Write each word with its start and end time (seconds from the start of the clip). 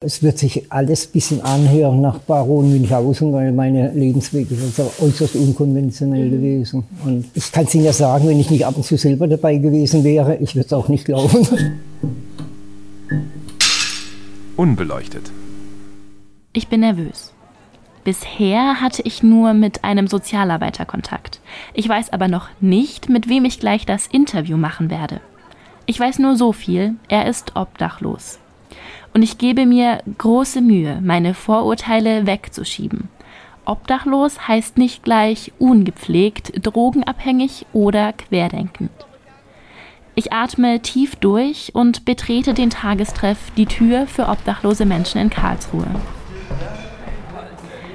Es 0.00 0.22
wird 0.22 0.38
sich 0.38 0.70
alles 0.70 1.08
ein 1.08 1.10
bisschen 1.12 1.40
anhören 1.40 2.00
nach 2.00 2.20
Baron 2.20 2.70
Münchhausen, 2.70 3.32
weil 3.32 3.50
meine 3.50 3.90
Lebensweg 3.90 4.48
ist 4.48 4.62
also 4.62 4.92
äußerst 5.04 5.34
unkonventionell 5.34 6.30
gewesen. 6.30 6.84
Und 7.04 7.24
ich 7.34 7.50
kann 7.50 7.64
es 7.64 7.74
Ihnen 7.74 7.84
ja 7.84 7.92
sagen, 7.92 8.28
wenn 8.28 8.38
ich 8.38 8.48
nicht 8.48 8.64
ab 8.64 8.76
und 8.76 8.84
zu 8.84 8.96
selber 8.96 9.26
dabei 9.26 9.56
gewesen 9.56 10.04
wäre, 10.04 10.36
ich 10.36 10.54
würde 10.54 10.66
es 10.66 10.72
auch 10.72 10.86
nicht 10.86 11.04
glauben. 11.04 11.44
Unbeleuchtet. 14.56 15.32
Ich 16.52 16.68
bin 16.68 16.78
nervös. 16.78 17.32
Bisher 18.04 18.80
hatte 18.80 19.02
ich 19.02 19.24
nur 19.24 19.52
mit 19.52 19.82
einem 19.82 20.06
Sozialarbeiter 20.06 20.84
Kontakt. 20.84 21.40
Ich 21.74 21.88
weiß 21.88 22.12
aber 22.12 22.28
noch 22.28 22.48
nicht, 22.60 23.08
mit 23.08 23.28
wem 23.28 23.44
ich 23.44 23.58
gleich 23.58 23.84
das 23.84 24.06
Interview 24.06 24.58
machen 24.58 24.90
werde. 24.90 25.20
Ich 25.86 25.98
weiß 25.98 26.20
nur 26.20 26.36
so 26.36 26.52
viel, 26.52 26.94
er 27.08 27.26
ist 27.26 27.56
obdachlos. 27.56 28.38
Und 29.14 29.22
ich 29.22 29.38
gebe 29.38 29.66
mir 29.66 30.00
große 30.18 30.60
Mühe, 30.60 31.00
meine 31.02 31.34
Vorurteile 31.34 32.26
wegzuschieben. 32.26 33.08
Obdachlos 33.64 34.48
heißt 34.48 34.78
nicht 34.78 35.02
gleich 35.02 35.52
ungepflegt, 35.58 36.52
drogenabhängig 36.66 37.66
oder 37.72 38.12
querdenkend. 38.14 38.90
Ich 40.14 40.32
atme 40.32 40.80
tief 40.80 41.16
durch 41.16 41.70
und 41.74 42.04
betrete 42.04 42.54
den 42.54 42.70
Tagestreff 42.70 43.38
die 43.56 43.66
Tür 43.66 44.06
für 44.06 44.28
obdachlose 44.28 44.84
Menschen 44.84 45.20
in 45.20 45.30
Karlsruhe. 45.30 45.86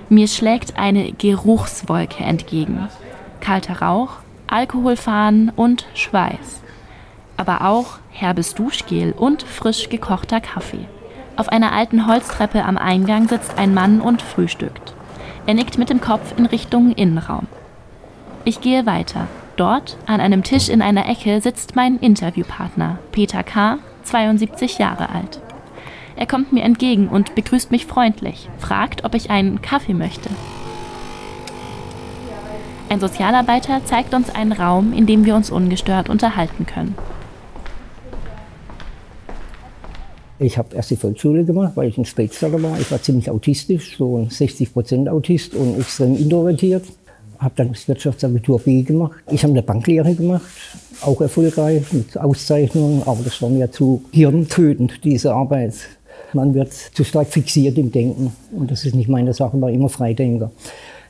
Mir 0.09 0.27
schlägt 0.27 0.77
eine 0.77 1.11
Geruchswolke 1.11 2.23
entgegen. 2.23 2.87
Kalter 3.39 3.81
Rauch, 3.81 4.19
Alkoholfahnen 4.47 5.49
und 5.49 5.85
Schweiß. 5.95 6.61
Aber 7.43 7.67
auch 7.67 7.97
herbes 8.09 8.55
Duschgel 8.55 9.11
und 9.11 9.43
frisch 9.43 9.89
gekochter 9.89 10.39
Kaffee. 10.39 10.85
Auf 11.35 11.49
einer 11.49 11.73
alten 11.73 12.07
Holztreppe 12.07 12.63
am 12.63 12.77
Eingang 12.77 13.27
sitzt 13.27 13.57
ein 13.57 13.73
Mann 13.73 13.99
und 13.99 14.21
frühstückt. 14.21 14.93
Er 15.45 15.53
nickt 15.53 15.77
mit 15.77 15.89
dem 15.89 15.99
Kopf 15.99 16.33
in 16.37 16.45
Richtung 16.45 16.93
Innenraum. 16.93 17.47
Ich 18.45 18.61
gehe 18.61 18.85
weiter. 18.85 19.27
Dort, 19.57 19.97
an 20.05 20.21
einem 20.21 20.43
Tisch 20.43 20.69
in 20.69 20.81
einer 20.81 21.09
Ecke, 21.09 21.41
sitzt 21.41 21.75
mein 21.75 21.97
Interviewpartner, 21.97 22.99
Peter 23.11 23.43
K., 23.43 23.77
72 24.03 24.77
Jahre 24.77 25.09
alt. 25.09 25.41
Er 26.15 26.27
kommt 26.27 26.53
mir 26.53 26.63
entgegen 26.63 27.09
und 27.09 27.35
begrüßt 27.35 27.71
mich 27.71 27.87
freundlich, 27.87 28.47
fragt, 28.57 29.03
ob 29.03 29.15
ich 29.15 29.29
einen 29.29 29.61
Kaffee 29.61 29.93
möchte. 29.93 30.29
Ein 32.87 33.01
Sozialarbeiter 33.01 33.83
zeigt 33.83 34.13
uns 34.13 34.33
einen 34.33 34.53
Raum, 34.53 34.93
in 34.93 35.07
dem 35.07 35.25
wir 35.25 35.35
uns 35.35 35.51
ungestört 35.51 36.07
unterhalten 36.07 36.65
können. 36.65 36.95
Ich 40.43 40.57
habe 40.57 40.75
erst 40.75 40.91
die 40.91 40.97
Volksschule 40.97 41.45
gemacht, 41.45 41.71
weil 41.75 41.87
ich 41.87 41.97
ein 41.97 42.03
Spätstarter 42.03 42.61
war. 42.61 42.77
Ich 42.77 42.91
war 42.91 43.01
ziemlich 43.01 43.29
autistisch, 43.29 43.95
so 43.97 44.27
60 44.29 44.73
Prozent 44.73 45.07
Autist 45.07 45.55
und 45.55 45.79
extrem 45.79 46.17
introvertiert. 46.17 46.83
Habe 47.39 47.53
dann 47.55 47.69
das 47.69 47.87
Wirtschaftsabitur 47.87 48.59
B 48.59 48.83
gemacht. 48.83 49.23
Ich 49.31 49.43
habe 49.43 49.53
eine 49.53 49.63
Banklehre 49.63 50.13
gemacht, 50.13 50.43
auch 51.01 51.21
erfolgreich 51.21 51.83
mit 51.93 52.17
Auszeichnungen, 52.17 53.03
aber 53.05 53.19
das 53.23 53.41
war 53.41 53.49
mir 53.49 53.71
zu 53.71 54.03
hirntötend, 54.11 55.03
diese 55.05 55.33
Arbeit. 55.33 55.75
Man 56.33 56.53
wird 56.53 56.73
zu 56.73 57.05
stark 57.05 57.27
fixiert 57.27 57.77
im 57.77 57.91
Denken 57.91 58.33
und 58.51 58.69
das 58.69 58.83
ist 58.83 58.95
nicht 58.95 59.07
meine 59.07 59.33
Sache, 59.33 59.59
war 59.61 59.69
immer 59.69 59.89
Freidenker. 59.89 60.51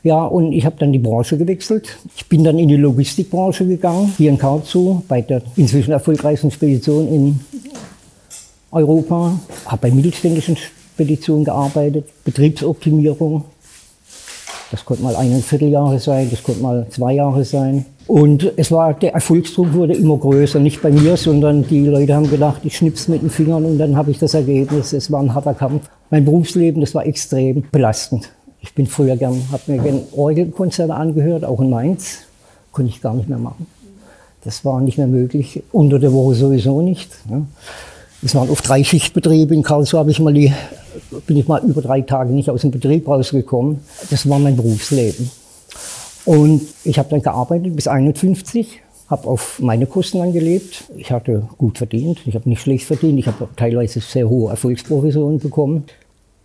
Ja, 0.04 0.26
und 0.26 0.52
ich 0.52 0.66
habe 0.66 0.76
dann 0.78 0.92
die 0.92 1.00
Branche 1.00 1.38
gewechselt. 1.38 1.98
Ich 2.16 2.28
bin 2.28 2.44
dann 2.44 2.59
in 2.59 2.67
die 2.67 2.76
Logistikbranche 2.76 3.66
gegangen, 3.66 4.14
hier 4.17 4.30
in 4.30 4.38
Karlsruhe, 4.38 5.02
bei 5.08 5.22
der 5.22 5.42
inzwischen 5.56 5.92
erfolgreichsten 5.92 6.52
Spedition 6.52 7.08
in 7.08 7.39
Europa, 8.73 9.39
habe 9.66 9.81
bei 9.81 9.91
mittelständischen 9.91 10.57
Speditionen 10.57 11.45
gearbeitet, 11.45 12.05
Betriebsoptimierung. 12.23 13.45
Das 14.71 14.83
konnte 14.83 15.03
mal 15.03 15.15
ein 15.15 15.41
Vierteljahre 15.41 15.99
sein, 15.99 16.30
das 16.31 16.41
konnte 16.41 16.61
mal 16.61 16.88
zwei 16.89 17.13
Jahre 17.13 17.45
sein. 17.45 17.85
Und 18.07 18.52
es 18.57 18.71
war, 18.71 18.93
der 18.93 19.14
Erfolgsdruck 19.14 19.73
wurde 19.73 19.93
immer 19.93 20.17
größer, 20.17 20.59
nicht 20.59 20.81
bei 20.81 20.92
mir, 20.92 21.15
sondern 21.15 21.65
die 21.67 21.86
Leute 21.86 22.15
haben 22.15 22.30
gedacht, 22.30 22.61
ich 22.64 22.75
schnips 22.75 23.08
mit 23.08 23.21
den 23.21 23.30
Fingern 23.30 23.64
und 23.65 23.77
dann 23.77 23.95
habe 23.95 24.11
ich 24.11 24.20
das 24.20 24.33
Ergebnis. 24.33 24.92
Es 24.92 25.11
war 25.11 25.21
ein 25.21 25.33
harter 25.33 25.53
Kampf. 25.53 25.89
Mein 26.09 26.25
Berufsleben, 26.25 26.81
das 26.81 26.93
war 26.95 27.05
extrem 27.05 27.64
belastend. 27.71 28.30
Ich 28.61 28.73
bin 28.73 28.87
früher 28.87 29.15
gern, 29.15 29.42
habe 29.52 29.64
mir 29.67 29.81
gerne 29.81 30.02
Orgelkonzerte 30.15 30.93
angehört, 30.93 31.45
auch 31.45 31.61
in 31.61 31.69
Mainz. 31.69 32.19
Konnte 32.71 32.89
ich 32.89 33.02
gar 33.02 33.14
nicht 33.14 33.30
mehr 33.30 33.37
machen. 33.37 33.67
Das 34.43 34.65
war 34.65 34.81
nicht 34.81 34.98
mehr 34.98 35.08
möglich, 35.08 35.64
unter 35.71 35.99
der 35.99 36.11
Woche 36.11 36.36
sowieso 36.36 36.81
nicht. 36.81 37.09
Ne? 37.30 37.45
Es 38.26 38.36
waren 38.36 38.50
oft 38.50 38.67
drei 38.67 38.84
Schichtbetriebe. 38.84 39.54
In 39.54 39.64
Karlsruhe 39.64 40.00
habe 40.00 40.11
ich 40.11 40.20
mal 40.20 40.34
die, 40.34 40.54
bin 41.28 41.38
ich 41.38 41.48
mal 41.48 41.61
über 41.64 41.82
drei 41.82 42.02
Tage 42.02 42.32
nicht 42.32 42.50
aus 42.50 42.61
dem 42.61 42.72
Betrieb 42.72 43.08
rausgekommen. 43.08 43.82
Das 44.10 44.30
war 44.30 44.39
mein 44.39 44.56
Berufsleben. 44.56 45.30
Und 46.26 46.61
ich 46.86 46.98
habe 47.00 47.10
dann 47.10 47.22
gearbeitet 47.22 47.76
bis 47.76 47.88
51, 47.88 48.80
habe 49.10 49.28
auf 49.28 49.60
meine 49.60 49.88
Kosten 49.88 50.22
angelebt. 50.22 50.86
Ich 50.95 51.11
hatte 51.11 51.50
gut 51.58 51.78
verdient, 51.78 52.20
ich 52.26 52.36
habe 52.36 52.48
nicht 52.48 52.61
schlecht 52.61 52.86
verdient, 52.86 53.20
ich 53.20 53.28
habe 53.28 53.50
teilweise 53.58 54.00
sehr 54.00 54.30
hohe 54.30 54.52
Erfolgsprovisionen 54.52 55.40
bekommen. 55.40 55.84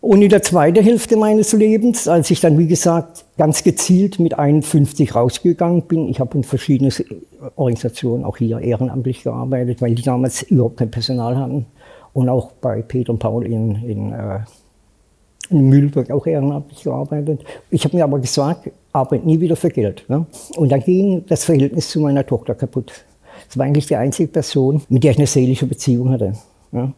Und 0.00 0.22
in 0.22 0.28
der 0.28 0.42
zweiten 0.42 0.82
Hälfte 0.82 1.16
meines 1.16 1.52
Lebens, 1.52 2.06
als 2.06 2.30
ich 2.30 2.40
dann, 2.40 2.56
wie 2.56 2.68
gesagt, 2.68 3.24
ganz 3.36 3.64
gezielt 3.64 4.20
mit 4.20 4.38
51 4.38 5.14
rausgegangen 5.14 5.82
bin, 5.82 6.08
ich 6.08 6.20
habe 6.20 6.36
in 6.38 6.44
verschiedenen 6.44 6.92
Organisationen, 7.56 8.24
auch 8.24 8.36
hier 8.36 8.60
ehrenamtlich 8.60 9.24
gearbeitet, 9.24 9.82
weil 9.82 9.94
die 9.94 10.02
damals 10.02 10.42
überhaupt 10.42 10.76
kein 10.76 10.90
Personal 10.90 11.36
hatten. 11.36 11.66
Und 12.12 12.28
auch 12.28 12.52
bei 12.52 12.80
Peter 12.82 13.12
und 13.12 13.18
Paul 13.18 13.44
in, 13.44 13.74
in, 13.84 14.12
äh, 14.12 14.40
in 15.50 15.68
Mühlberg 15.68 16.10
auch 16.10 16.26
ehrenamtlich 16.26 16.84
gearbeitet. 16.84 17.44
Ich 17.70 17.84
habe 17.84 17.96
mir 17.96 18.04
aber 18.04 18.20
gesagt, 18.20 18.70
arbeite 18.92 19.26
nie 19.26 19.40
wieder 19.40 19.56
für 19.56 19.68
Geld. 19.68 20.04
Ne? 20.08 20.26
Und 20.56 20.70
dann 20.70 20.80
ging 20.80 21.24
das 21.26 21.44
Verhältnis 21.44 21.90
zu 21.90 22.00
meiner 22.00 22.24
Tochter 22.24 22.54
kaputt. 22.54 22.92
Das 23.46 23.58
war 23.58 23.66
eigentlich 23.66 23.86
die 23.86 23.96
einzige 23.96 24.28
Person, 24.28 24.82
mit 24.88 25.04
der 25.04 25.12
ich 25.12 25.18
eine 25.18 25.26
seelische 25.26 25.66
Beziehung 25.66 26.10
hatte. 26.10 26.34
Ne? 26.70 26.92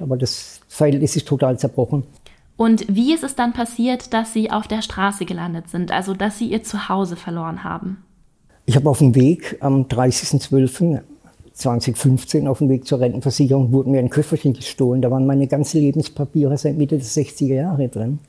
Aber 0.00 0.16
das 0.16 0.60
Verhältnis 0.68 1.16
ist 1.16 1.28
total 1.28 1.58
zerbrochen. 1.58 2.04
Und 2.62 2.86
wie 2.86 3.12
ist 3.12 3.24
es 3.24 3.34
dann 3.34 3.52
passiert, 3.52 4.14
dass 4.14 4.32
Sie 4.32 4.52
auf 4.52 4.68
der 4.68 4.82
Straße 4.82 5.24
gelandet 5.24 5.68
sind, 5.68 5.90
also 5.90 6.14
dass 6.14 6.38
Sie 6.38 6.46
Ihr 6.46 6.62
Zuhause 6.62 7.16
verloren 7.16 7.64
haben? 7.64 8.04
Ich 8.66 8.76
habe 8.76 8.88
auf 8.88 8.98
dem 8.98 9.16
Weg 9.16 9.56
am 9.58 9.86
30.12.2015 9.86 12.46
auf 12.46 12.58
dem 12.58 12.68
Weg 12.68 12.86
zur 12.86 13.00
Rentenversicherung 13.00 13.72
wurden 13.72 13.90
mir 13.90 13.98
ein 13.98 14.10
Köfferchen 14.10 14.52
gestohlen. 14.52 15.02
Da 15.02 15.10
waren 15.10 15.26
meine 15.26 15.48
ganzen 15.48 15.80
Lebenspapiere 15.80 16.56
seit 16.56 16.78
Mitte 16.78 16.98
der 16.98 17.04
60er 17.04 17.54
Jahre 17.54 17.88
drin. 17.88 18.20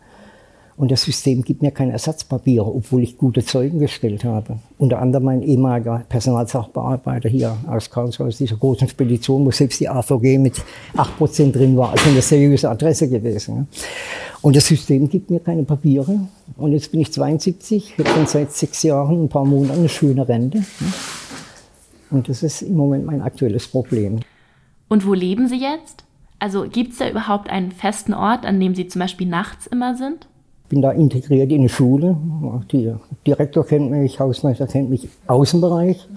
Und 0.75 0.91
das 0.91 1.03
System 1.03 1.43
gibt 1.43 1.61
mir 1.61 1.71
keine 1.71 1.91
Ersatzpapiere, 1.91 2.65
obwohl 2.65 3.03
ich 3.03 3.17
gute 3.17 3.45
Zeugen 3.45 3.79
gestellt 3.79 4.23
habe. 4.23 4.57
Unter 4.79 4.99
anderem 4.99 5.25
mein 5.25 5.43
ehemaliger 5.43 6.03
Personalsachbearbeiter 6.09 7.29
hier 7.29 7.55
aus 7.67 7.89
Karlsruhe, 7.89 8.27
aus 8.27 8.37
dieser 8.37 8.55
großen 8.55 8.87
Spedition, 8.87 9.45
wo 9.45 9.51
selbst 9.51 9.79
die 9.79 9.87
AVG 9.87 10.39
mit 10.39 10.61
8% 10.95 11.51
drin 11.51 11.77
war, 11.77 11.91
also 11.91 12.09
eine 12.09 12.21
seriöse 12.21 12.69
Adresse 12.69 13.07
gewesen. 13.07 13.67
Und 14.41 14.55
das 14.55 14.65
System 14.65 15.07
gibt 15.07 15.29
mir 15.29 15.39
keine 15.39 15.63
Papiere. 15.63 16.19
Und 16.57 16.73
jetzt 16.73 16.91
bin 16.91 17.01
ich 17.01 17.13
72, 17.13 17.93
habe 17.97 18.09
schon 18.09 18.27
seit 18.27 18.51
sechs 18.51 18.83
Jahren, 18.83 19.23
ein 19.23 19.29
paar 19.29 19.45
Monaten 19.45 19.79
eine 19.79 19.89
schöne 19.89 20.27
Rente. 20.27 20.63
Und 22.09 22.29
das 22.29 22.43
ist 22.43 22.63
im 22.63 22.75
Moment 22.75 23.05
mein 23.05 23.21
aktuelles 23.21 23.67
Problem. 23.67 24.19
Und 24.89 25.05
wo 25.07 25.13
leben 25.13 25.47
Sie 25.47 25.59
jetzt? 25.59 26.03
Also 26.39 26.67
gibt 26.67 26.91
es 26.91 26.97
da 26.97 27.09
überhaupt 27.09 27.49
einen 27.49 27.71
festen 27.71 28.13
Ort, 28.13 28.45
an 28.45 28.59
dem 28.59 28.75
Sie 28.75 28.87
zum 28.87 28.99
Beispiel 28.99 29.27
nachts 29.27 29.65
immer 29.65 29.95
sind? 29.95 30.27
Bin 30.73 30.81
da 30.81 30.89
integriert 30.89 31.51
in 31.51 31.61
die 31.61 31.69
Schule. 31.69 32.17
Der 32.71 32.99
Direktor 33.27 33.63
kennt 33.63 33.91
mich, 33.91 34.19
Hausmeister 34.19 34.65
kennt 34.65 34.89
mich, 34.89 35.07
Außenbereich. 35.27 36.07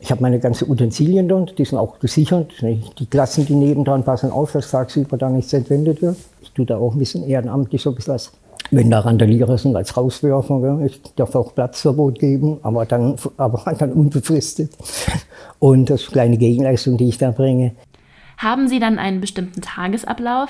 Ich 0.00 0.10
habe 0.10 0.20
meine 0.20 0.40
ganzen 0.40 0.68
Utensilien 0.68 1.28
dort, 1.28 1.56
die 1.56 1.64
sind 1.64 1.78
auch 1.78 2.00
gesichert. 2.00 2.52
Die 2.60 3.06
Klassen, 3.06 3.46
die 3.46 3.54
nebendran 3.54 4.02
passen 4.02 4.32
auf, 4.32 4.50
dass 4.50 4.72
tagsüber 4.72 5.16
da 5.16 5.30
nichts 5.30 5.52
entwendet 5.52 6.02
wird. 6.02 6.16
Ich 6.42 6.50
tue 6.50 6.66
da 6.66 6.78
auch 6.78 6.94
ein 6.94 6.98
bisschen 6.98 7.22
ehrenamtlich 7.22 7.82
so 7.82 7.90
ein 7.90 7.94
bisschen 7.94 8.14
was. 8.14 8.32
Wenn 8.72 8.90
da 8.90 8.98
Randalierer 8.98 9.58
sind 9.58 9.76
als 9.76 9.96
Rauswerfer, 9.96 10.80
ich 10.84 11.00
darf 11.14 11.36
auch 11.36 11.54
Platzverbot 11.54 12.18
geben, 12.18 12.58
aber 12.62 12.86
dann, 12.86 13.14
aber 13.36 13.62
dann 13.78 13.92
unbefristet. 13.92 14.72
Und 15.60 15.88
das 15.88 16.00
ist 16.00 16.08
eine 16.08 16.12
kleine 16.14 16.38
Gegenleistung, 16.38 16.96
die 16.96 17.10
ich 17.10 17.18
da 17.18 17.30
bringe. 17.30 17.76
Haben 18.38 18.66
Sie 18.66 18.80
dann 18.80 18.98
einen 18.98 19.20
bestimmten 19.20 19.60
Tagesablauf? 19.60 20.48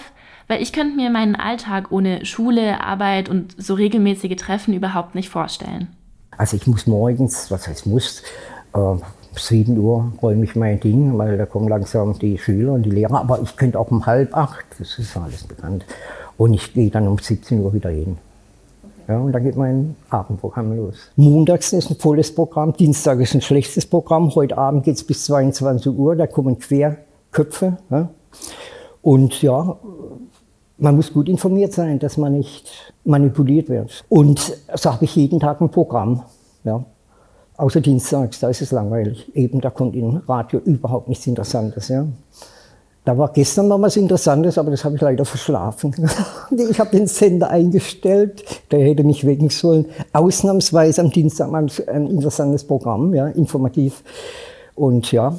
Weil 0.51 0.63
ich 0.63 0.73
könnte 0.73 0.97
mir 0.97 1.11
meinen 1.11 1.37
Alltag 1.37 1.93
ohne 1.93 2.27
Schule, 2.27 2.83
Arbeit 2.83 3.29
und 3.29 3.55
so 3.57 3.75
regelmäßige 3.75 4.35
Treffen 4.35 4.75
überhaupt 4.75 5.15
nicht 5.15 5.29
vorstellen. 5.29 5.87
Also 6.37 6.57
ich 6.57 6.67
muss 6.67 6.89
morgens, 6.89 7.53
was 7.53 7.69
heißt 7.69 7.87
muss, 7.87 8.25
äh, 8.75 8.97
7 9.37 9.79
Uhr 9.79 10.13
räume 10.21 10.43
ich 10.43 10.57
mein 10.57 10.81
Ding, 10.81 11.17
weil 11.17 11.39
da 11.39 11.47
kommen 11.47 11.69
langsam 11.69 12.19
die 12.19 12.37
Schüler 12.37 12.73
und 12.73 12.83
die 12.83 12.91
Lehrer. 12.91 13.21
Aber 13.21 13.41
ich 13.41 13.55
könnte 13.55 13.79
auch 13.79 13.93
um 13.93 14.07
halb 14.07 14.37
acht, 14.37 14.65
das 14.81 14.99
ist 14.99 15.17
alles 15.17 15.45
bekannt. 15.45 15.85
Und 16.37 16.55
ich 16.55 16.75
gehe 16.75 16.91
dann 16.91 17.07
um 17.07 17.19
17 17.19 17.61
Uhr 17.61 17.73
wieder 17.73 17.91
hin. 17.91 18.19
Ja, 19.07 19.19
und 19.19 19.31
dann 19.31 19.45
geht 19.45 19.57
mein 19.57 19.95
Abendprogramm 20.09 20.77
los. 20.77 21.13
Montags 21.15 21.73
ist 21.73 21.91
ein 21.91 21.97
volles 21.97 22.35
Programm, 22.35 22.73
Dienstag 22.73 23.21
ist 23.21 23.35
ein 23.37 23.41
schlechtes 23.41 23.87
Programm. 23.87 24.35
Heute 24.35 24.59
Abend 24.59 24.83
geht 24.83 24.97
es 24.97 25.05
bis 25.05 25.27
22 25.27 25.93
Uhr, 25.93 26.17
da 26.17 26.27
kommen 26.27 26.59
Querköpfe. 26.59 27.77
Ja. 27.89 28.09
Und 29.03 29.41
ja, 29.43 29.79
man 30.81 30.97
muss 30.97 31.13
gut 31.13 31.29
informiert 31.29 31.73
sein, 31.73 31.99
dass 31.99 32.17
man 32.17 32.33
nicht 32.33 32.93
manipuliert 33.05 33.69
wird. 33.69 34.05
Und 34.09 34.57
so 34.75 34.93
habe 34.93 35.05
ich 35.05 35.15
jeden 35.15 35.39
Tag 35.39 35.61
ein 35.61 35.71
Programm. 35.71 36.23
Ja. 36.65 36.85
Außer 37.57 37.81
Dienstags, 37.81 38.41
da 38.41 38.49
ist 38.49 38.63
es 38.63 38.73
langweilig. 38.73 39.31
Eben, 39.35 39.61
da 39.61 39.71
kommt 39.71 39.95
in 39.95 40.17
Radio 40.27 40.61
überhaupt 40.61 41.09
nichts 41.09 41.27
Interessantes. 41.27 41.89
Ja. 41.89 42.07
Da 43.05 43.17
war 43.17 43.33
gestern 43.33 43.69
noch 43.69 43.81
was 43.81 43.97
Interessantes, 43.97 44.57
aber 44.57 44.71
das 44.71 44.85
habe 44.85 44.97
ich 44.97 45.01
leider 45.01 45.25
verschlafen. 45.25 45.95
ich 46.57 46.81
habe 46.81 46.91
den 46.91 47.07
Sender 47.07 47.51
eingestellt, 47.51 48.45
der 48.71 48.81
hätte 48.81 49.05
mich 49.05 49.27
wecken 49.27 49.51
sollen. 49.51 49.87
Ausnahmsweise 50.13 51.03
am 51.03 51.11
Dienstag 51.11 51.51
mal 51.51 51.67
ein 51.87 52.07
interessantes 52.07 52.65
Programm, 52.65 53.15
ja, 53.15 53.29
informativ. 53.29 54.03
Und 54.75 55.13
ja, 55.13 55.39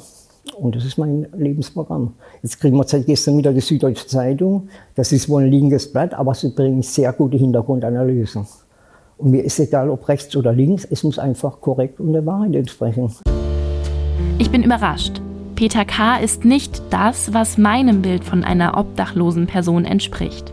und 0.54 0.76
das 0.76 0.84
ist 0.84 0.98
mein 0.98 1.26
Lebensprogramm. 1.36 2.14
Jetzt 2.42 2.60
kriegen 2.60 2.76
wir 2.76 2.84
seit 2.84 3.06
gestern 3.06 3.36
wieder 3.38 3.52
die 3.52 3.60
Süddeutsche 3.60 4.06
Zeitung. 4.06 4.68
Das 4.94 5.12
ist 5.12 5.28
wohl 5.28 5.44
ein 5.44 5.50
linkes 5.50 5.92
Blatt, 5.92 6.14
aber 6.14 6.34
sie 6.34 6.50
bringen 6.50 6.82
sehr 6.82 7.12
gute 7.12 7.36
Hintergrundanalysen. 7.36 8.46
Und 9.18 9.30
mir 9.30 9.44
ist 9.44 9.58
egal, 9.60 9.88
ob 9.88 10.08
rechts 10.08 10.34
oder 10.36 10.52
links, 10.52 10.84
es 10.84 11.04
muss 11.04 11.18
einfach 11.18 11.60
korrekt 11.60 12.00
und 12.00 12.12
der 12.12 12.26
Wahrheit 12.26 12.54
entsprechen. 12.54 13.12
Ich 14.38 14.50
bin 14.50 14.62
überrascht. 14.62 15.20
Peter 15.54 15.84
K. 15.84 16.16
ist 16.16 16.44
nicht 16.44 16.82
das, 16.90 17.32
was 17.32 17.56
meinem 17.56 18.02
Bild 18.02 18.24
von 18.24 18.42
einer 18.42 18.76
obdachlosen 18.76 19.46
Person 19.46 19.84
entspricht. 19.84 20.52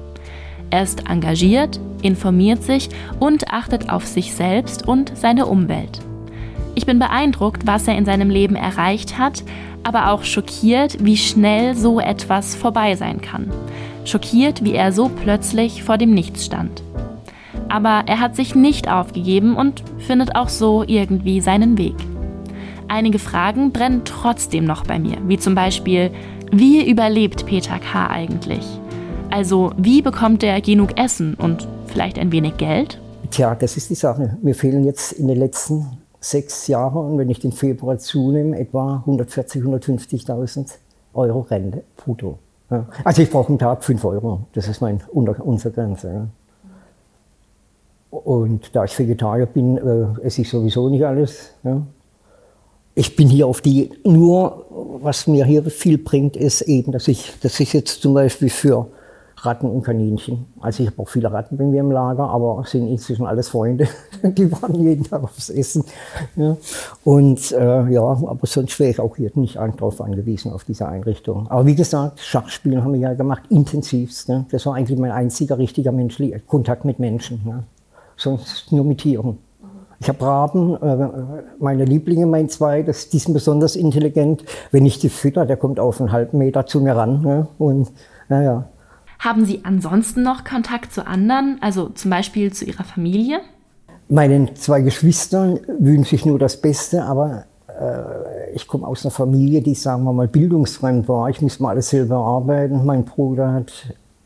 Er 0.69 0.83
ist 0.83 1.09
engagiert, 1.09 1.79
informiert 2.03 2.61
sich 2.61 2.89
und 3.19 3.51
achtet 3.51 3.89
auf 3.89 4.05
sich 4.05 4.35
selbst 4.35 4.87
und 4.87 5.11
seine 5.15 5.47
Umwelt. 5.47 6.01
Ich 6.75 6.85
bin 6.85 6.99
beeindruckt, 6.99 7.65
was 7.65 7.87
er 7.87 7.97
in 7.97 8.05
seinem 8.05 8.29
Leben 8.29 8.55
erreicht 8.55 9.17
hat, 9.17 9.43
aber 9.83 10.11
auch 10.11 10.23
schockiert, 10.23 11.03
wie 11.03 11.17
schnell 11.17 11.75
so 11.75 11.99
etwas 11.99 12.55
vorbei 12.55 12.95
sein 12.95 13.21
kann. 13.21 13.51
Schockiert, 14.05 14.63
wie 14.63 14.73
er 14.73 14.91
so 14.91 15.09
plötzlich 15.09 15.83
vor 15.83 15.97
dem 15.97 16.13
Nichts 16.13 16.45
stand. 16.45 16.83
Aber 17.67 18.03
er 18.07 18.19
hat 18.19 18.35
sich 18.35 18.55
nicht 18.55 18.89
aufgegeben 18.89 19.55
und 19.55 19.83
findet 19.99 20.35
auch 20.35 20.49
so 20.49 20.83
irgendwie 20.85 21.41
seinen 21.41 21.77
Weg. 21.77 21.95
Einige 22.87 23.19
Fragen 23.19 23.71
brennen 23.71 24.01
trotzdem 24.05 24.65
noch 24.65 24.83
bei 24.83 24.97
mir, 24.97 25.17
wie 25.27 25.37
zum 25.37 25.53
Beispiel, 25.53 26.09
wie 26.51 26.89
überlebt 26.89 27.45
Peter 27.45 27.77
K. 27.77 28.07
eigentlich? 28.07 28.65
Also, 29.29 29.71
wie 29.77 30.01
bekommt 30.01 30.41
er 30.41 30.59
genug 30.61 30.97
Essen 30.97 31.35
und 31.35 31.67
vielleicht 31.85 32.17
ein 32.17 32.31
wenig 32.31 32.57
Geld? 32.57 32.99
Tja, 33.29 33.53
das 33.53 33.77
ist 33.77 33.91
die 33.91 33.95
Sache. 33.95 34.37
Mir 34.41 34.55
fehlen 34.55 34.83
jetzt 34.83 35.11
in 35.11 35.27
den 35.27 35.37
letzten 35.37 35.85
sechs 36.19 36.68
Jahre 36.68 37.00
und 37.00 37.18
wenn 37.18 37.30
ich 37.30 37.39
den 37.39 37.51
Februar 37.51 37.98
zunehme, 37.98 38.60
etwa 38.60 39.04
140.000, 39.07 39.63
150.000 39.63 40.75
Euro 41.13 41.42
Rente 41.42 41.83
brutto. 41.98 42.38
Ja. 42.69 42.86
Also 43.04 43.21
ich 43.21 43.30
brauche 43.30 43.50
einen 43.50 43.60
Tag 43.60 43.83
5 43.83 44.04
Euro, 44.06 44.42
das 44.54 44.68
ist 44.68 44.81
mein 44.81 45.01
unter, 45.12 45.44
unsere 45.45 45.74
Grenze. 45.74 46.13
Ja. 46.13 46.27
Und 48.12 48.75
da 48.75 48.86
ich 48.86 48.98
Vegetarier 48.98 49.45
bin, 49.45 49.77
äh, 49.77 50.25
esse 50.25 50.42
ich 50.42 50.50
sowieso 50.50 50.89
nicht 50.89 51.06
alles. 51.06 51.51
Ja. 51.63 51.81
Ich 52.95 53.16
bin 53.16 53.30
hier 53.30 53.48
auf 53.48 53.62
die, 53.62 53.92
nur 54.04 54.66
was 55.01 55.27
mir 55.27 55.45
hier 55.45 55.63
viel 55.66 55.98
bringt, 55.98 56.36
ist 56.36 56.62
eben, 56.62 56.92
dass 56.92 57.07
ich, 57.07 57.33
dass 57.42 57.60
ich 57.60 57.71
jetzt 57.74 58.01
zum 58.01 58.13
Beispiel 58.13 58.50
für 58.50 58.88
Ratten 59.45 59.69
und 59.69 59.83
Kaninchen. 59.83 60.45
Also 60.59 60.83
ich 60.83 60.89
habe 60.89 61.01
auch 61.01 61.09
viele 61.09 61.31
Ratten 61.31 61.57
bei 61.57 61.63
mir 61.63 61.80
im 61.80 61.91
Lager, 61.91 62.30
aber 62.30 62.63
sind 62.65 62.88
inzwischen 62.88 63.25
alles 63.25 63.50
Freunde. 63.50 63.88
Die 64.24 64.51
waren 64.51 64.75
jeden 64.75 65.03
Tag 65.03 65.24
aufs 65.24 65.50
Essen. 65.50 65.83
Ja. 66.36 66.57
Und 67.03 67.51
äh, 67.51 67.89
ja, 67.89 68.01
aber 68.01 68.39
sonst 68.44 68.80
wäre 68.80 68.91
ich 68.91 69.00
auch 69.00 69.15
hier 69.15 69.31
nicht 69.36 69.56
darauf 69.56 70.01
angewiesen, 70.01 70.51
auf 70.51 70.63
diese 70.63 70.88
Einrichtung. 70.88 71.47
Aber 71.50 71.65
wie 71.65 71.75
gesagt, 71.75 72.19
Schachspielen 72.19 72.83
haben 72.83 72.94
wir 72.94 73.00
ja 73.00 73.13
gemacht, 73.13 73.44
intensivst. 73.50 74.30
Ne? 74.30 74.45
Das 74.51 74.65
war 74.65 74.75
eigentlich 74.75 75.00
mein 75.00 75.12
einziger 75.12 75.57
richtiger 75.57 75.92
menschlicher 75.92 76.39
Kontakt 76.39 76.85
mit 76.85 77.00
Menschen. 77.00 77.42
Ne? 77.45 77.63
Sonst 78.18 78.71
nur 78.71 78.83
mit 78.83 79.00
Tieren. 79.00 79.38
Ich 80.01 80.07
habe 80.07 80.25
Raben, 80.25 80.81
äh, 80.81 81.09
meine 81.59 81.83
Lieblinge, 81.83 82.25
mein 82.25 82.47
zwei, 82.50 82.83
das, 82.83 83.09
die 83.09 83.19
sind 83.19 83.33
besonders 83.33 83.75
intelligent. 83.75 84.45
Wenn 84.71 84.85
ich 84.85 85.00
die 85.00 85.09
fütter, 85.09 85.45
der 85.45 85.57
kommt 85.57 85.80
auf 85.80 86.00
einen 86.00 86.12
halben 86.12 86.38
Meter 86.38 86.65
zu 86.65 86.80
mir 86.80 86.95
ran. 86.95 87.21
Ne? 87.21 87.47
Und 87.57 87.92
naja, 88.30 88.69
haben 89.19 89.45
Sie 89.45 89.62
ansonsten 89.63 90.24
noch 90.24 90.44
Kontakt 90.44 90.94
zu 90.94 91.06
anderen, 91.06 91.57
also 91.62 91.89
zum 91.89 92.10
Beispiel 92.10 92.51
zu 92.51 92.66
Ihrer 92.66 92.86
Familie? 92.86 93.42
Meinen 94.07 94.56
zwei 94.56 94.81
Geschwistern 94.81 95.60
wünsche 95.77 96.16
ich 96.16 96.25
nur 96.25 96.39
das 96.39 96.57
Beste, 96.57 97.04
aber 97.04 97.44
äh, 97.68 98.51
ich 98.56 98.68
komme 98.68 98.88
aus 98.88 99.06
einer 99.06 99.12
Familie, 99.12 99.62
die, 99.62 99.75
sagen 99.75 100.04
wir 100.04 100.13
mal, 100.13 100.27
bildungsfremd 100.27 101.07
war. 101.07 101.30
Ich 101.30 101.42
muss 101.42 101.60
mal 101.60 101.69
alles 101.69 101.89
selber 101.89 102.16
arbeiten. 102.16 102.86
Mein 102.86 103.06
Bruder 103.06 103.54
hat 103.54 103.71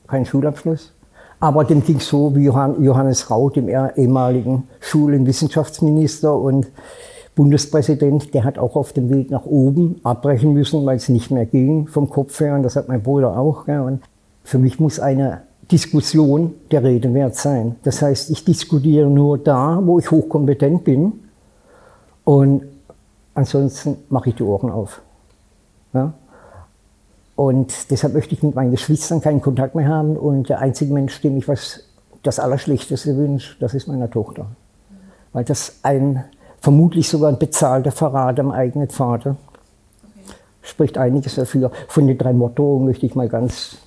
keinen 0.08 0.26
Schulabschluss. 0.26 0.94
Aber 1.40 1.66
dem 1.66 1.84
ging 1.84 2.00
so 2.00 2.34
wie 2.36 2.46
Johannes 2.46 3.30
Rau, 3.30 3.50
dem 3.50 3.68
ehemaligen 3.68 4.70
Schul- 4.80 5.14
und 5.14 5.26
Wissenschaftsminister 5.26 6.38
und 6.38 6.68
Bundespräsident, 7.36 8.34
der 8.34 8.46
hat 8.46 8.58
auch 8.58 8.78
auf 8.78 8.94
dem 8.94 9.10
Weg 9.10 9.32
nach 9.32 9.46
oben 9.46 10.00
abbrechen 10.04 10.54
müssen, 10.54 10.86
weil 10.86 10.98
es 10.98 11.10
nicht 11.10 11.32
mehr 11.32 11.46
ging 11.46 11.88
vom 11.88 12.10
Kopf 12.10 12.40
her. 12.40 12.56
Und 12.56 12.64
das 12.64 12.78
hat 12.78 12.88
mein 12.88 13.04
Bruder 13.04 13.38
auch. 13.38 13.68
Und 13.68 14.00
für 14.44 14.60
mich 14.60 14.80
muss 14.80 15.00
eine 15.00 15.44
Diskussion 15.72 16.56
der 16.72 16.84
Rede 16.84 17.14
wert 17.14 17.36
sein. 17.36 17.76
Das 17.84 18.02
heißt, 18.02 18.30
ich 18.30 18.44
diskutiere 18.44 19.10
nur 19.10 19.38
da, 19.38 19.80
wo 19.82 20.00
ich 20.00 20.12
hochkompetent 20.12 20.84
bin 20.84 21.14
und 22.24 22.64
ansonsten 23.34 23.98
mache 24.10 24.30
ich 24.30 24.36
die 24.36 24.44
Ohren 24.44 24.70
auf. 24.70 25.02
Ja? 25.94 26.14
Und 27.36 27.90
deshalb 27.90 28.14
möchte 28.14 28.36
ich 28.36 28.44
mit 28.44 28.56
meinen 28.56 28.72
Geschwistern 28.72 29.22
keinen 29.22 29.42
Kontakt 29.42 29.74
mehr 29.76 29.88
haben 29.88 30.18
und 30.18 30.50
der 30.50 30.60
einzige 30.60 30.94
Mensch, 30.94 31.20
dem 31.22 31.38
ich 31.38 31.48
was 31.48 31.86
das 32.22 32.40
Allerschlechteste 32.40 33.18
wünsche, 33.18 33.56
das 33.60 33.74
ist 33.74 33.88
meine 33.88 34.10
Tochter. 34.10 34.46
Weil 35.32 35.44
das 35.44 35.80
ein, 35.82 36.24
vermutlich 36.62 37.10
sogar 37.10 37.30
ein 37.30 37.40
bezahlter 37.40 37.92
Verrat 37.92 38.40
am 38.40 38.52
eigenen 38.52 38.90
Vater 38.90 39.36
spricht 40.64 40.98
einiges 40.98 41.36
dafür. 41.36 41.72
Von 41.88 42.08
den 42.08 42.18
drei 42.18 42.34
Morddrohungen 42.34 42.88
möchte 42.88 43.06
ich 43.06 43.14
mal 43.14 43.30
ganz, 43.30 43.78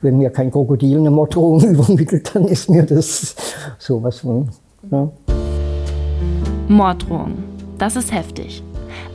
wenn 0.00 0.18
mir 0.18 0.30
kein 0.30 0.52
Krokodil 0.52 0.98
eine 0.98 1.10
Morddrohung 1.10 1.60
übermittelt, 1.70 2.34
dann 2.34 2.44
ist 2.44 2.70
mir 2.70 2.84
das 2.84 3.34
sowas 3.78 4.20
von. 4.20 4.48
Ja. 4.90 5.10
Morddrohung, 6.68 7.34
das 7.78 7.96
ist 7.96 8.12
heftig. 8.12 8.62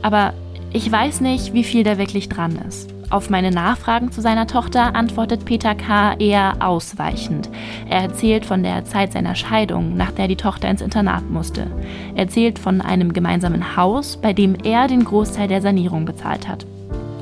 Aber 0.02 0.34
ich 0.72 0.90
weiß 0.90 1.20
nicht, 1.20 1.54
wie 1.54 1.64
viel 1.64 1.84
da 1.84 1.98
wirklich 1.98 2.28
dran 2.28 2.58
ist. 2.68 2.90
Auf 3.10 3.30
meine 3.30 3.52
Nachfragen 3.52 4.10
zu 4.10 4.20
seiner 4.20 4.48
Tochter 4.48 4.96
antwortet 4.96 5.44
Peter 5.44 5.74
K. 5.76 6.14
eher 6.14 6.56
ausweichend. 6.58 7.48
Er 7.88 8.00
erzählt 8.00 8.44
von 8.44 8.64
der 8.64 8.84
Zeit 8.86 9.12
seiner 9.12 9.36
Scheidung, 9.36 9.96
nach 9.96 10.10
der 10.10 10.26
die 10.26 10.36
Tochter 10.36 10.68
ins 10.68 10.80
Internat 10.80 11.30
musste. 11.30 11.66
Er 12.14 12.24
erzählt 12.24 12.58
von 12.58 12.80
einem 12.80 13.12
gemeinsamen 13.12 13.76
Haus, 13.76 14.16
bei 14.16 14.32
dem 14.32 14.56
er 14.64 14.88
den 14.88 15.04
Großteil 15.04 15.46
der 15.46 15.62
Sanierung 15.62 16.06
bezahlt 16.06 16.48
hat 16.48 16.66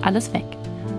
alles 0.03 0.33
weg. 0.33 0.45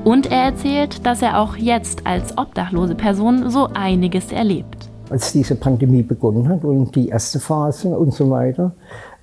Und 0.04 0.32
er 0.32 0.44
erzählt, 0.44 1.06
dass 1.06 1.22
er 1.22 1.40
auch 1.40 1.56
jetzt 1.56 2.06
als 2.06 2.38
obdachlose 2.38 2.96
Person 2.96 3.50
so 3.50 3.70
einiges 3.74 4.32
erlebt. 4.32 4.90
Als 5.10 5.32
diese 5.32 5.56
Pandemie 5.56 6.04
begonnen 6.04 6.50
hat 6.50 6.64
und 6.64 6.96
die 6.96 7.10
erste 7.10 7.40
Phase 7.40 7.90
und 7.90 8.14
so 8.14 8.30
weiter, 8.30 8.74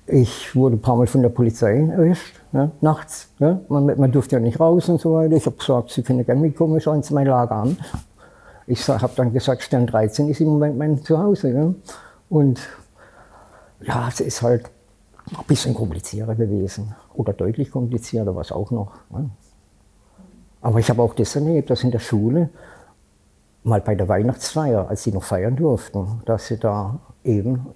ich 0.07 0.55
wurde 0.55 0.75
ein 0.75 0.81
paar 0.81 0.95
Mal 0.95 1.07
von 1.07 1.21
der 1.21 1.29
Polizei 1.29 1.77
erwischt, 1.79 2.35
ne, 2.51 2.71
nachts. 2.81 3.29
Ne, 3.39 3.61
man, 3.69 3.85
man, 3.85 4.11
durfte 4.11 4.35
ja 4.35 4.39
nicht 4.41 4.59
raus 4.59 4.89
und 4.89 4.99
so 4.99 5.13
weiter. 5.13 5.35
Ich 5.35 5.45
habe 5.45 5.55
gesagt, 5.55 5.91
Sie 5.91 6.01
können 6.01 6.25
gerne 6.25 6.41
mitkommen, 6.41 6.81
schauen 6.81 7.03
Sie 7.03 7.13
mein 7.13 7.27
Lager 7.27 7.55
an. 7.55 7.77
Ich 8.67 8.87
habe 8.87 9.13
dann 9.15 9.33
gesagt, 9.33 9.63
Stern 9.63 9.87
13 9.87 10.29
ist 10.29 10.39
im 10.39 10.47
Moment 10.47 10.77
mein 10.77 11.03
Zuhause. 11.03 11.49
Ne? 11.49 11.75
Und 12.29 12.61
ja, 13.81 14.07
es 14.07 14.19
ist 14.19 14.41
halt 14.41 14.69
ein 15.29 15.45
bisschen 15.47 15.73
komplizierter 15.73 16.35
gewesen. 16.35 16.95
Oder 17.13 17.33
deutlich 17.33 17.71
komplizierter, 17.71 18.35
was 18.35 18.51
auch 18.51 18.71
noch. 18.71 18.93
Ne? 19.09 19.29
Aber 20.61 20.79
ich 20.79 20.89
habe 20.89 21.01
auch 21.01 21.13
das 21.13 21.35
erlebt, 21.35 21.69
dass 21.69 21.83
in 21.83 21.91
der 21.91 21.99
Schule, 21.99 22.49
mal 23.63 23.81
bei 23.81 23.95
der 23.95 24.07
Weihnachtsfeier, 24.07 24.87
als 24.89 25.03
sie 25.03 25.11
noch 25.11 25.23
feiern 25.23 25.55
durften, 25.55 26.21
dass 26.25 26.47
sie 26.47 26.57
da 26.57 26.99
eben 27.23 27.67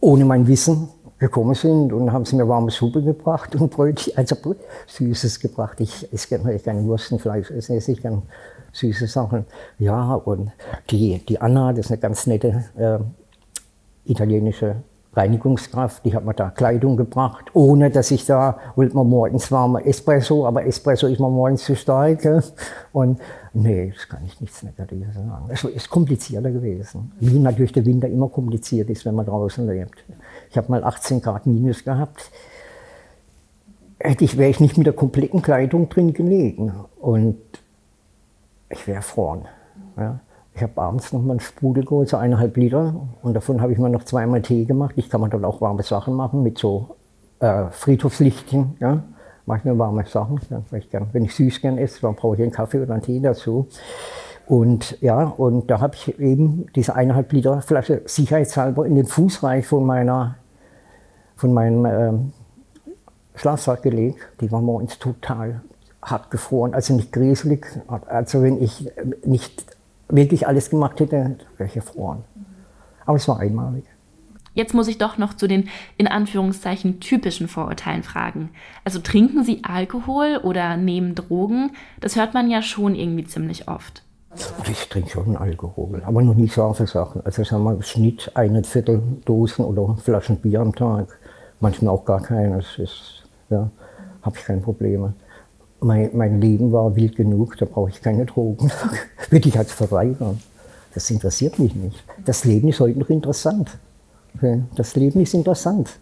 ohne 0.00 0.24
mein 0.24 0.46
Wissen 0.46 0.88
gekommen 1.18 1.54
sind 1.54 1.92
und 1.92 2.12
haben 2.12 2.24
sie 2.24 2.36
mir 2.36 2.48
warme 2.48 2.70
Suppe 2.70 3.02
gebracht 3.02 3.54
und 3.56 3.70
Brötchen, 3.70 4.16
also 4.16 4.36
Süßes 4.86 5.40
gebracht. 5.40 5.80
Ich 5.80 6.12
esse 6.12 6.28
gerne 6.28 6.58
kein 6.58 6.86
Wurstenfleisch, 6.86 7.50
ich 7.50 7.70
esse 7.70 7.92
ich 7.92 8.02
gerne 8.02 8.22
süße 8.72 9.06
Sachen. 9.06 9.46
Ja, 9.78 10.14
und 10.14 10.50
die, 10.90 11.24
die 11.26 11.40
Anna, 11.40 11.72
das 11.72 11.86
ist 11.86 11.92
eine 11.92 12.00
ganz 12.00 12.26
nette 12.26 12.64
äh, 12.76 12.98
italienische 14.04 14.76
Reinigungskraft, 15.16 16.04
die 16.04 16.14
hat 16.14 16.24
mir 16.24 16.34
da 16.34 16.50
Kleidung 16.50 16.96
gebracht, 16.96 17.46
ohne 17.52 17.90
dass 17.90 18.10
ich 18.10 18.26
da, 18.26 18.58
wollte 18.74 18.96
man 18.96 19.08
morgens 19.08 19.50
warmer 19.52 19.86
Espresso, 19.86 20.46
aber 20.46 20.66
Espresso 20.66 21.06
ist 21.06 21.20
mir 21.20 21.30
morgens 21.30 21.64
zu 21.64 21.76
stark. 21.76 22.24
Und 22.92 23.20
nee, 23.52 23.92
das 23.94 24.08
kann 24.08 24.24
ich 24.24 24.40
nichts 24.40 24.62
Negatives 24.62 25.14
sagen. 25.14 25.48
Es 25.48 25.64
ist 25.64 25.88
komplizierter 25.88 26.50
gewesen. 26.50 27.12
Wie 27.20 27.38
natürlich 27.38 27.72
der 27.72 27.86
Winter 27.86 28.08
immer 28.08 28.28
kompliziert 28.28 28.90
ist, 28.90 29.04
wenn 29.04 29.14
man 29.14 29.26
draußen 29.26 29.66
lebt. 29.66 30.04
Ich 30.50 30.56
habe 30.56 30.70
mal 30.70 30.82
18 30.82 31.20
Grad 31.20 31.46
Minus 31.46 31.84
gehabt. 31.84 32.30
Ich, 34.20 34.36
wäre 34.36 34.50
ich 34.50 34.60
nicht 34.60 34.76
mit 34.76 34.86
der 34.86 34.92
kompletten 34.92 35.40
Kleidung 35.40 35.88
drin 35.88 36.12
gelegen. 36.12 36.74
Und 37.00 37.38
ich 38.68 38.86
wäre 38.86 38.96
erfroren. 38.96 39.46
Ja. 39.96 40.20
Ich 40.56 40.62
habe 40.62 40.80
abends 40.80 41.12
noch 41.12 41.20
mal 41.20 41.32
einen 41.32 41.40
Sprudel 41.40 41.84
geholt, 41.84 42.08
so 42.08 42.16
eineinhalb 42.16 42.56
Liter. 42.56 42.94
Und 43.22 43.34
davon 43.34 43.60
habe 43.60 43.72
ich 43.72 43.78
mir 43.78 43.88
noch 43.88 44.04
zweimal 44.04 44.40
Tee 44.40 44.64
gemacht. 44.64 44.94
Ich 44.96 45.10
kann 45.10 45.20
mir 45.20 45.28
dann 45.28 45.44
auch 45.44 45.60
warme 45.60 45.82
Sachen 45.82 46.14
machen 46.14 46.44
mit 46.44 46.58
so 46.58 46.96
äh, 47.40 47.66
Friedhofslichtchen. 47.70 48.76
Ja? 48.78 49.02
Mache 49.46 49.58
ich 49.58 49.64
mir 49.64 49.76
warme 49.76 50.06
Sachen. 50.06 50.40
Ja, 50.50 50.62
ich 50.78 50.90
gern, 50.90 51.08
wenn 51.12 51.24
ich 51.24 51.34
süß 51.34 51.60
gern 51.60 51.76
esse, 51.76 52.00
dann 52.02 52.14
brauche 52.14 52.36
ich 52.36 52.42
einen 52.42 52.52
Kaffee 52.52 52.80
oder 52.80 52.94
einen 52.94 53.02
Tee 53.02 53.18
dazu. 53.18 53.66
Und 54.46 55.00
ja, 55.00 55.24
und 55.24 55.70
da 55.70 55.80
habe 55.80 55.96
ich 55.96 56.20
eben 56.20 56.66
diese 56.76 56.94
eineinhalb 56.94 57.32
Liter 57.32 57.60
Flasche 57.60 58.02
sicherheitshalber 58.04 58.86
in 58.86 58.94
den 58.94 59.06
Fußreich 59.06 59.66
von 59.66 59.84
meiner, 59.84 60.36
von 61.34 61.52
meinem 61.52 61.84
ähm, 61.84 62.32
Schlafsack 63.34 63.82
gelegt. 63.82 64.20
Die 64.40 64.52
war 64.52 64.60
morgens 64.60 65.00
total 65.00 65.62
hart 66.00 66.30
gefroren, 66.30 66.74
also 66.74 66.94
nicht 66.94 67.12
gräselig. 67.12 67.66
Also 67.88 68.42
wenn 68.42 68.62
ich 68.62 68.88
nicht 69.24 69.73
wirklich 70.08 70.46
alles 70.46 70.70
gemacht 70.70 71.00
hätte, 71.00 71.36
wäre 71.56 71.68
ich 71.68 71.74
gefroren. 71.74 72.24
Aber 73.06 73.16
es 73.16 73.28
war 73.28 73.40
einmalig. 73.40 73.84
Jetzt 74.54 74.72
muss 74.72 74.86
ich 74.86 74.98
doch 74.98 75.18
noch 75.18 75.34
zu 75.34 75.48
den 75.48 75.68
in 75.96 76.06
Anführungszeichen 76.06 77.00
typischen 77.00 77.48
Vorurteilen 77.48 78.04
fragen. 78.04 78.50
Also 78.84 79.00
trinken 79.00 79.42
Sie 79.42 79.62
Alkohol 79.64 80.38
oder 80.42 80.76
nehmen 80.76 81.16
Drogen? 81.16 81.72
Das 82.00 82.14
hört 82.14 82.34
man 82.34 82.48
ja 82.48 82.62
schon 82.62 82.94
irgendwie 82.94 83.24
ziemlich 83.24 83.66
oft. 83.66 84.04
Ich 84.68 84.88
trinke 84.88 85.10
schon 85.10 85.36
Alkohol, 85.36 86.02
aber 86.04 86.22
noch 86.22 86.34
nie 86.34 86.48
scharfe 86.48 86.86
Sachen. 86.86 87.24
Also 87.24 87.44
sagen 87.44 87.64
wir 87.64 87.82
Schnitt 87.82 88.30
eine 88.34 88.64
Viertel 88.64 89.02
Dosen 89.24 89.64
oder 89.64 89.96
Flaschen 89.96 90.36
Bier 90.36 90.60
am 90.60 90.74
Tag. 90.74 91.18
Manchmal 91.60 91.94
auch 91.94 92.04
gar 92.04 92.20
keines. 92.20 92.78
Ist, 92.78 93.24
ja, 93.50 93.70
habe 94.22 94.36
ich 94.36 94.44
keine 94.44 94.60
Probleme. 94.60 95.14
Mein, 95.84 96.10
mein 96.14 96.40
Leben 96.40 96.72
war 96.72 96.96
wild 96.96 97.14
genug, 97.14 97.58
da 97.58 97.66
brauche 97.66 97.90
ich 97.90 98.00
keine 98.00 98.24
Drogen. 98.24 98.72
Würde 99.30 99.48
ich 99.48 99.58
als 99.58 99.70
verweigern. 99.70 100.40
Das 100.94 101.10
interessiert 101.10 101.58
mich 101.58 101.74
nicht. 101.74 102.02
Das 102.24 102.46
Leben 102.46 102.68
ist 102.68 102.80
heute 102.80 102.98
noch 102.98 103.10
interessant. 103.10 103.76
Das 104.76 104.96
Leben 104.96 105.20
ist 105.20 105.34
interessant. 105.34 105.98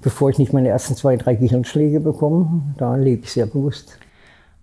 Bevor 0.00 0.30
ich 0.30 0.38
nicht 0.38 0.52
meine 0.52 0.70
ersten 0.70 0.96
zwei, 0.96 1.16
drei 1.16 1.36
Gehirnschläge 1.36 2.00
bekomme, 2.00 2.74
da 2.78 2.96
lebe 2.96 3.22
ich 3.22 3.32
sehr 3.32 3.46
bewusst. 3.46 3.96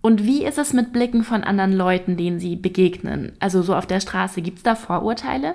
Und 0.02 0.24
wie 0.24 0.44
ist 0.44 0.58
es 0.58 0.74
mit 0.74 0.92
Blicken 0.92 1.24
von 1.24 1.42
anderen 1.42 1.72
Leuten, 1.72 2.18
denen 2.18 2.38
Sie 2.38 2.56
begegnen? 2.56 3.32
Also 3.40 3.62
so 3.62 3.74
auf 3.74 3.86
der 3.86 4.00
Straße, 4.00 4.42
gibt 4.42 4.58
es 4.58 4.62
da 4.62 4.74
Vorurteile? 4.74 5.54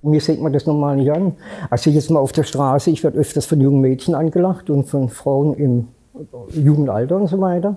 Mir 0.00 0.20
sieht 0.22 0.40
man 0.40 0.54
das 0.54 0.64
normal 0.64 0.96
nicht 0.96 1.12
an. 1.12 1.34
Also 1.68 1.90
jetzt 1.90 2.10
mal 2.10 2.20
auf 2.20 2.32
der 2.32 2.44
Straße, 2.44 2.90
ich 2.90 3.04
werde 3.04 3.18
öfters 3.18 3.44
von 3.44 3.60
jungen 3.60 3.82
Mädchen 3.82 4.14
angelacht 4.14 4.70
und 4.70 4.84
von 4.84 5.10
Frauen 5.10 5.52
im 5.52 5.88
Jugendalter 6.50 7.16
und 7.16 7.28
so 7.28 7.40
weiter. 7.40 7.76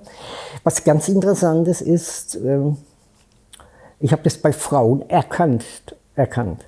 Was 0.63 0.83
ganz 0.83 1.07
Interessantes 1.07 1.81
ist, 1.81 2.35
ähm, 2.35 2.77
ich 3.99 4.11
habe 4.11 4.23
das 4.23 4.37
bei 4.37 4.51
Frauen 4.51 5.07
erkannt, 5.09 5.95
erkannt. 6.15 6.65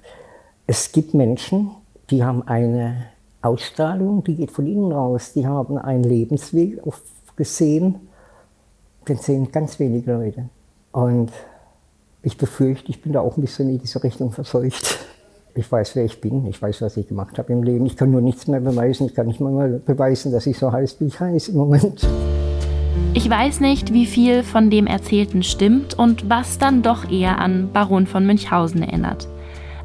Es 0.67 0.91
gibt 0.91 1.13
Menschen, 1.13 1.71
die 2.09 2.23
haben 2.23 2.47
eine 2.47 3.07
Ausstrahlung, 3.41 4.23
die 4.23 4.35
geht 4.35 4.51
von 4.51 4.65
innen 4.65 4.91
raus. 4.91 5.33
Die 5.33 5.45
haben 5.45 5.77
einen 5.77 6.03
Lebensweg 6.03 6.81
gesehen, 7.35 8.07
den 9.07 9.17
sehen 9.17 9.51
ganz 9.51 9.79
wenige 9.79 10.13
Leute. 10.13 10.49
Und 10.91 11.31
ich 12.23 12.37
befürchte, 12.37 12.89
ich 12.89 13.01
bin 13.01 13.13
da 13.13 13.21
auch 13.21 13.37
ein 13.37 13.41
bisschen 13.41 13.69
in 13.69 13.79
diese 13.79 14.03
Richtung 14.03 14.31
verseucht. 14.31 14.99
Ich 15.57 15.71
weiß, 15.71 15.95
wer 15.95 16.03
ich 16.03 16.19
bin, 16.19 16.45
ich 16.47 16.61
weiß, 16.61 16.81
was 16.81 16.97
ich 16.97 17.07
gemacht 17.07 17.37
habe 17.37 17.53
im 17.53 17.63
Leben. 17.63 17.85
Ich 17.85 17.95
kann 17.95 18.11
nur 18.11 18.19
nichts 18.19 18.45
mehr 18.47 18.59
beweisen. 18.59 19.05
Ich 19.05 19.15
kann 19.15 19.27
nicht 19.27 19.39
mal 19.39 19.81
beweisen, 19.85 20.33
dass 20.33 20.45
ich 20.47 20.57
so 20.57 20.69
heiß, 20.69 20.97
wie 20.99 21.05
ich 21.05 21.17
heiße 21.17 21.51
im 21.51 21.57
Moment. 21.57 22.05
Ich 23.13 23.29
weiß 23.29 23.61
nicht, 23.61 23.93
wie 23.93 24.05
viel 24.05 24.43
von 24.43 24.69
dem 24.69 24.85
Erzählten 24.85 25.43
stimmt 25.43 25.97
und 25.97 26.29
was 26.29 26.57
dann 26.57 26.81
doch 26.81 27.09
eher 27.09 27.39
an 27.39 27.69
Baron 27.71 28.05
von 28.05 28.25
Münchhausen 28.25 28.83
erinnert. 28.83 29.29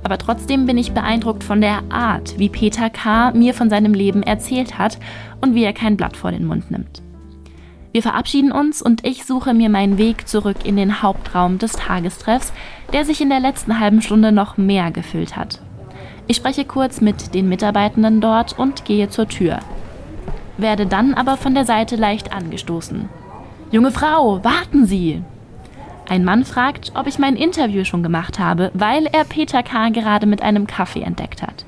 Aber 0.02 0.18
trotzdem 0.18 0.66
bin 0.66 0.76
ich 0.76 0.90
beeindruckt 0.90 1.44
von 1.44 1.60
der 1.60 1.82
Art, 1.88 2.36
wie 2.36 2.48
Peter 2.48 2.90
K. 2.90 3.30
mir 3.30 3.54
von 3.54 3.70
seinem 3.70 3.94
Leben 3.94 4.24
erzählt 4.24 4.76
hat 4.76 4.98
und 5.40 5.54
wie 5.54 5.62
er 5.62 5.72
kein 5.72 5.96
Blatt 5.96 6.16
vor 6.16 6.32
den 6.32 6.46
Mund 6.46 6.72
nimmt. 6.72 7.00
Wir 7.92 8.02
verabschieden 8.02 8.52
uns 8.52 8.82
und 8.82 9.04
ich 9.04 9.24
suche 9.24 9.52
mir 9.52 9.68
meinen 9.68 9.98
Weg 9.98 10.28
zurück 10.28 10.58
in 10.64 10.76
den 10.76 11.02
Hauptraum 11.02 11.58
des 11.58 11.72
Tagestreffs, 11.72 12.52
der 12.92 13.04
sich 13.04 13.20
in 13.20 13.30
der 13.30 13.40
letzten 13.40 13.80
halben 13.80 14.00
Stunde 14.00 14.30
noch 14.30 14.56
mehr 14.56 14.92
gefüllt 14.92 15.36
hat. 15.36 15.60
Ich 16.28 16.36
spreche 16.36 16.64
kurz 16.64 17.00
mit 17.00 17.34
den 17.34 17.48
Mitarbeitenden 17.48 18.20
dort 18.20 18.56
und 18.56 18.84
gehe 18.84 19.08
zur 19.08 19.26
Tür. 19.26 19.58
Werde 20.56 20.86
dann 20.86 21.14
aber 21.14 21.36
von 21.36 21.54
der 21.54 21.64
Seite 21.64 21.96
leicht 21.96 22.32
angestoßen. 22.32 23.08
Junge 23.72 23.90
Frau, 23.90 24.44
warten 24.44 24.86
Sie! 24.86 25.22
Ein 26.08 26.24
Mann 26.24 26.44
fragt, 26.44 26.92
ob 26.94 27.06
ich 27.06 27.18
mein 27.18 27.36
Interview 27.36 27.84
schon 27.84 28.02
gemacht 28.02 28.38
habe, 28.38 28.70
weil 28.74 29.06
er 29.06 29.24
Peter 29.24 29.62
K. 29.62 29.90
gerade 29.90 30.26
mit 30.26 30.42
einem 30.42 30.66
Kaffee 30.66 31.02
entdeckt 31.02 31.42
hat. 31.42 31.64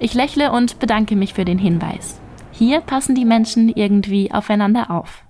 Ich 0.00 0.14
lächle 0.14 0.50
und 0.50 0.80
bedanke 0.80 1.14
mich 1.14 1.34
für 1.34 1.44
den 1.44 1.58
Hinweis. 1.58 2.20
Hier 2.50 2.80
passen 2.80 3.14
die 3.14 3.24
Menschen 3.24 3.68
irgendwie 3.68 4.32
aufeinander 4.32 4.90
auf. 4.90 5.24